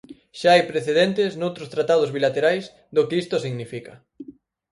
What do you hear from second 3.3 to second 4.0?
significa.